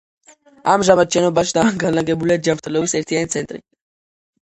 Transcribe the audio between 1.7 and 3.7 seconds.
განლაგებულია ჯანმრთელობის ერთიანი ცენტრი.